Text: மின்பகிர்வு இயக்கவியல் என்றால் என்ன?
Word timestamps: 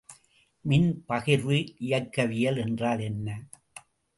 மின்பகிர்வு 0.65 1.57
இயக்கவியல் 1.79 2.57
என்றால் 2.57 2.99
என்ன? 2.99 3.27